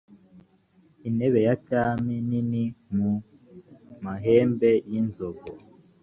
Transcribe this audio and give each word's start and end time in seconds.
intebe 1.07 1.39
ya 1.47 1.55
cyami 1.65 2.15
nini 2.29 2.63
mu 2.97 3.11
mahembe 4.05 4.71
y 4.91 4.93
inzovu 5.01 5.47